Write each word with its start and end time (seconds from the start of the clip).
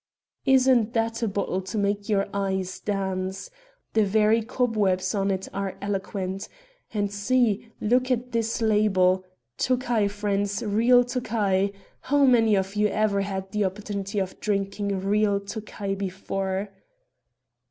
"Isn't 0.47 0.93
that 0.93 1.21
a 1.21 1.27
bottle 1.27 1.61
to 1.61 1.77
make 1.77 2.09
your 2.09 2.27
eyes 2.33 2.79
dance? 2.79 3.51
The 3.93 4.03
very 4.03 4.41
cobwebs 4.41 5.13
on 5.13 5.29
it 5.29 5.47
are 5.53 5.77
eloquent. 5.79 6.49
And 6.91 7.11
see! 7.11 7.71
look 7.79 8.09
at 8.09 8.31
this 8.31 8.63
label. 8.63 9.23
Tokay, 9.59 10.07
friends, 10.07 10.63
real 10.63 11.03
Tokay! 11.03 11.71
How 11.99 12.25
many 12.25 12.55
of 12.55 12.75
you 12.75 12.87
ever 12.87 13.21
had 13.21 13.51
the 13.51 13.63
opportunity 13.63 14.17
of 14.17 14.39
drinking 14.39 15.01
real 15.01 15.39
Tokay 15.39 15.93
before?" 15.93 16.69